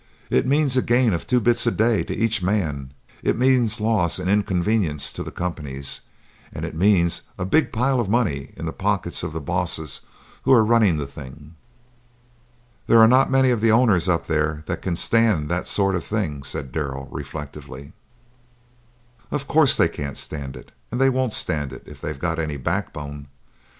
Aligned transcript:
"It 0.31 0.47
means 0.47 0.75
a 0.75 0.81
gain 0.81 1.13
of 1.13 1.27
two 1.27 1.39
bits 1.39 1.67
a 1.67 1.71
day 1.71 2.01
to 2.05 2.15
each 2.15 2.41
man; 2.41 2.89
it 3.21 3.37
means 3.37 3.79
loss 3.79 4.17
and 4.17 4.27
inconvenience 4.27 5.13
to 5.13 5.21
the 5.21 5.29
companies, 5.29 6.01
and 6.51 6.65
it 6.65 6.73
means 6.73 7.21
a 7.37 7.45
big 7.45 7.71
pile 7.71 7.99
of 7.99 8.09
money 8.09 8.51
in 8.57 8.65
the 8.65 8.73
pockets 8.73 9.21
of 9.21 9.31
the 9.31 9.39
bosses 9.39 10.01
who 10.41 10.51
are 10.53 10.65
running 10.65 10.97
the 10.97 11.05
thing." 11.05 11.53
"There 12.87 12.97
are 12.97 13.07
not 13.07 13.29
many 13.29 13.51
of 13.51 13.61
the 13.61 13.71
owners 13.71 14.09
up 14.09 14.25
there 14.25 14.63
that 14.65 14.81
can 14.81 14.95
stand 14.95 15.49
that 15.49 15.67
sort 15.67 15.93
of 15.95 16.03
thing," 16.03 16.41
said 16.41 16.71
Darrell, 16.71 17.07
reflectively. 17.11 17.93
"Of 19.29 19.47
course 19.47 19.77
they 19.77 19.87
can't 19.87 20.17
stand 20.17 20.55
it, 20.57 20.71
and 20.91 20.99
they 20.99 21.11
won't 21.11 21.31
stand 21.33 21.71
it 21.71 21.83
if 21.85 22.01
they've 22.01 22.17
got 22.17 22.39
any 22.39 22.57
backbone! 22.57 23.27